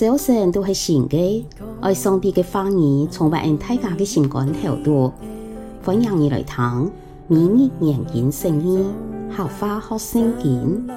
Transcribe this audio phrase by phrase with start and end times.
[0.00, 1.46] 早晨都是新的，
[1.82, 5.12] 爱上帝的话语充满大家的心肝头度，
[5.84, 6.90] 欢迎你来听
[7.28, 8.94] 每日研经圣经，
[9.30, 10.88] 合法学圣经。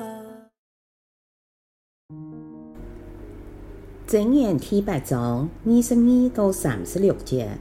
[4.08, 7.58] 箴言第八章二十二到三十六节，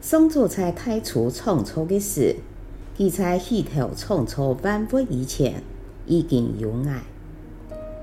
[0.00, 2.36] 上主在太初创造的时，
[2.96, 5.64] 他在起头创造万物以前，
[6.06, 7.02] 已经有爱。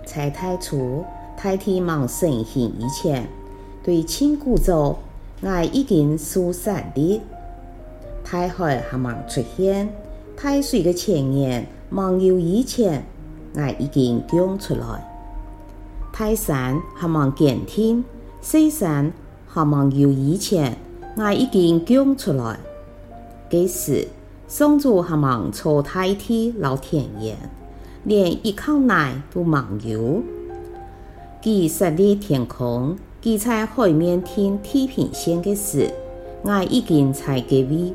[0.06, 1.06] 在太初，
[1.38, 3.28] 大地未成形以前，
[3.84, 4.98] 对千古造，
[5.42, 7.22] 爱已经所设立。
[8.24, 9.90] 大海还未出现，
[10.36, 13.06] 太水的泉源未有以前，
[13.54, 15.06] 我已经讲出来。
[16.12, 18.04] 大山还未见天，
[18.42, 19.12] 小山
[19.48, 20.78] 还未有以前，
[21.18, 22.58] 我已经讲出来。
[23.50, 24.08] 这时，
[24.48, 27.38] 上主还未造大地老田野。
[28.04, 30.22] 连一口奶都没有。
[31.46, 35.88] 他设立天空，他在海面天地平线的时，
[36.44, 37.94] 爱已经在各位。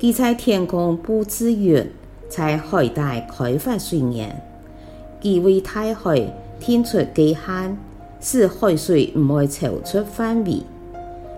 [0.00, 1.86] 他在天空布置云，
[2.30, 4.42] 在海底开发水源。
[5.20, 7.76] 他为大海定出界限，
[8.22, 10.62] 使海水唔会超出范围。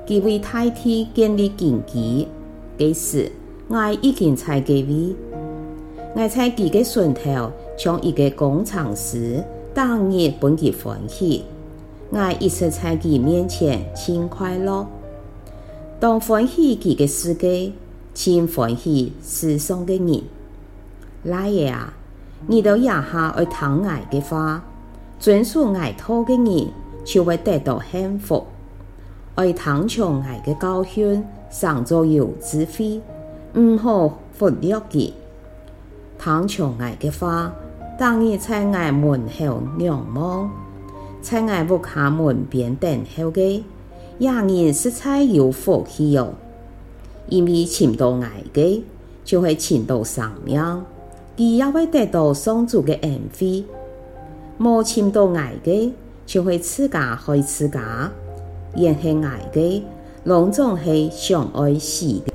[0.06, 2.28] 他为大地建立根基，
[2.78, 3.32] 这时
[3.70, 5.16] 爱已经在各位。
[6.14, 7.50] 爱在他的船头。
[7.76, 9.40] 像一个工程师，
[9.78, 11.44] 当日本给欢喜，
[12.12, 14.84] 爱一直在佢面前轻快乐。
[16.00, 17.70] 当欢喜佢嘅世界，
[18.12, 20.24] 轻欢喜世上嘅人。
[21.22, 21.94] 老爷啊，
[22.48, 24.64] 你到以下爱听爱嘅话，
[25.20, 26.72] 遵守爱托嘅人，
[27.04, 28.44] 就会得到幸福。
[29.36, 33.00] 爱听从爱嘅教训，上座有智慧，
[33.56, 35.12] 唔好忽略佢。
[36.18, 37.52] 听从爱嘅话。
[37.98, 40.48] 当日在爱门后仰望，
[41.20, 43.60] 在爱屋下门边等候嘅，
[44.18, 46.32] 也人实在有福气哟。
[47.28, 48.82] 因为寻到爱嘅，
[49.24, 50.62] 就会寻到生命，
[51.36, 53.64] 佢也会得到上主嘅恩惠。
[54.60, 55.90] 冇寻到爱嘅，
[56.24, 58.12] 就会自家害自家。
[58.76, 59.82] 言系爱嘅，
[60.22, 62.28] 拢总系相爱死嘅。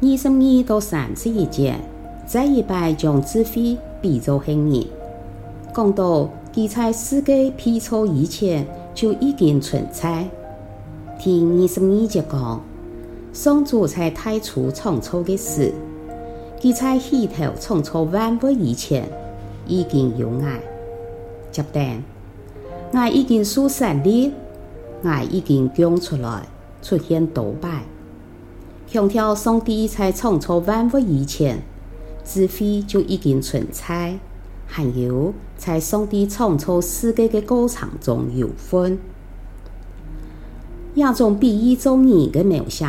[0.00, 1.76] 二十二到三十一节，
[2.26, 3.76] 再一摆将智慧。
[4.02, 4.84] 比作幸运，
[5.72, 10.28] 讲到佢在世界被造以前就已经存在。
[11.20, 12.60] 第二十二节讲，
[13.32, 15.72] 上主在太初创造的时，
[16.60, 19.08] 佢在起头创造万物以前
[19.68, 20.60] 已经有爱。
[21.52, 22.02] 接定，
[22.92, 24.32] 爱已经所设立，
[25.04, 26.42] 爱已经讲出来，
[26.82, 27.84] 出现多摆。
[28.88, 31.62] 强调上帝在创造万物以前。
[32.24, 34.18] 智慧就已经存在，
[34.66, 38.98] 还有在上帝创造世界的过程中有份。
[40.94, 42.86] 亚种比喻中人的描写，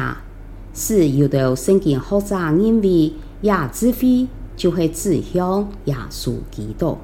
[0.74, 6.98] 是有的圣经学者认为，亚智慧就会指向亚述基督。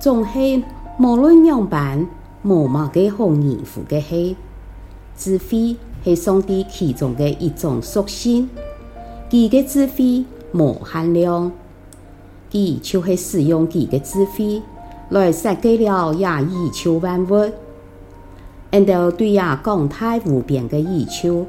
[0.00, 0.64] 总系
[0.98, 2.08] 无论样板，
[2.42, 4.36] 无嘛个好疑惑的系，
[5.16, 8.48] 智慧系上帝其中的一种属性，
[9.30, 10.24] 佢嘅智慧。
[10.52, 11.52] 无限量，
[12.50, 14.62] 佢就会使用佢嘅智慧
[15.10, 17.50] 来设计了亚宇宙万物，
[18.70, 21.46] 然后对亚广大无边嘅宇宙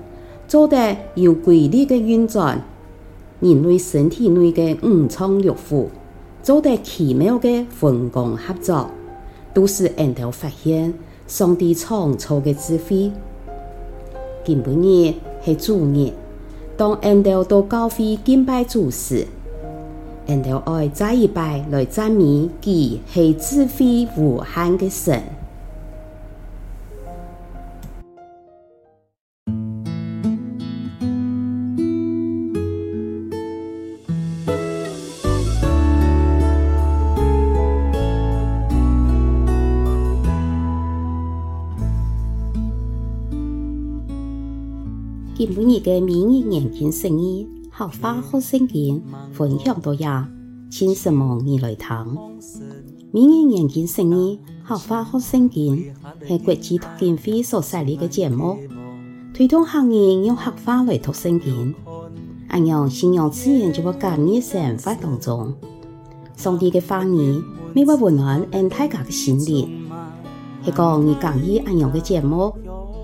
[0.48, 2.62] 做得有规律嘅运转，
[3.40, 5.88] 人类身体内嘅五脏六腑
[6.42, 8.90] 做得奇妙嘅分工合作，
[9.54, 10.94] 都是然后发现
[11.28, 13.12] 上帝创造嘅智慧。
[14.44, 15.14] 今晡日
[15.46, 16.12] 系主日。
[16.80, 19.28] 当恩道到高飞敬拜主时，
[20.28, 25.22] 恩道爱再一拜来赞美佢系智慧无限嘅神。
[45.52, 49.02] 今晡日嘅每日研经圣经，合法学圣经
[49.32, 50.30] 分享到呀，
[50.70, 51.88] 请什么你来听。
[53.12, 55.92] 每日研经圣经，合法学圣经
[56.28, 58.60] 系国际读经会所设立嘅节目，
[59.34, 61.74] 推动行业用合法来读圣经，
[62.50, 65.52] 按样信仰自然就会加入生活当中。
[66.36, 67.44] 上帝嘅话语，
[67.74, 69.90] 每晚温暖俺大家嘅心灵，
[70.64, 72.54] 系讲你讲意按样嘅节目。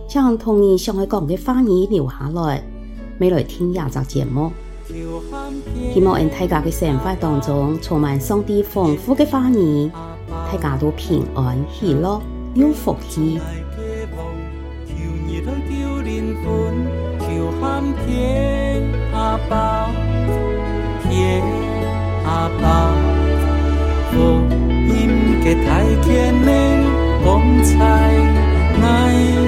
[0.08, 2.64] 将童年上海港嘅花儿留下来，
[3.20, 4.52] 未来听廿集节目。
[5.94, 9.92] 希望人大家嘅生活当中充满上帝丰富嘅花儿，
[10.52, 12.22] 大家都平安喜乐
[12.54, 13.40] 有福气。
[25.46, 26.34] 太天
[27.24, 27.78] 光彩，
[28.82, 29.45] 爱。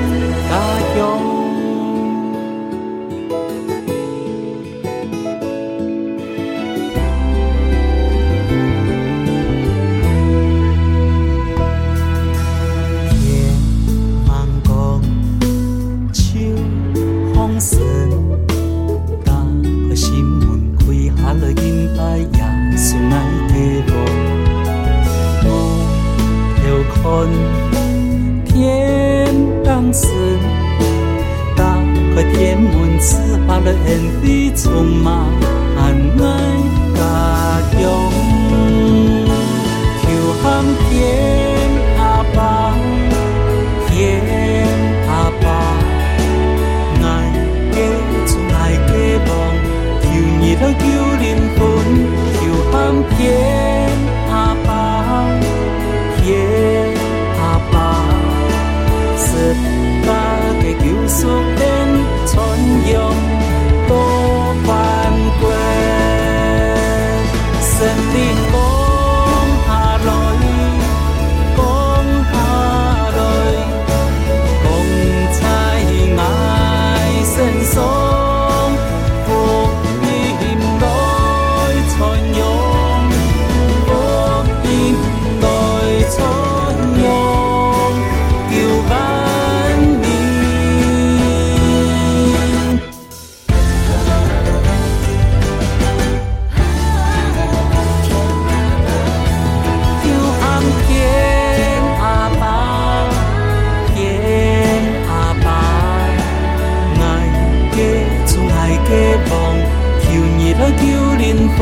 [111.55, 111.59] 风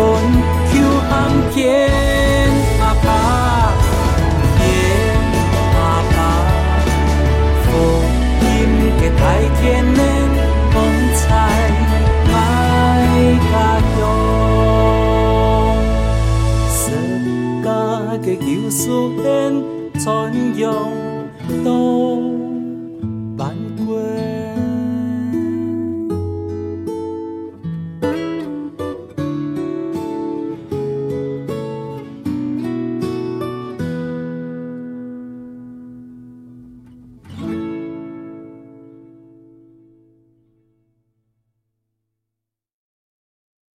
[0.72, 0.74] 秋
[1.10, 1.14] 寒，
[1.54, 1.90] 天
[2.80, 3.08] 阿爸，
[4.58, 4.62] 天
[5.76, 5.80] 阿
[6.16, 6.18] 爸，
[7.66, 7.72] 风
[8.42, 8.46] 阴
[9.00, 9.22] 天太
[9.62, 9.95] 天。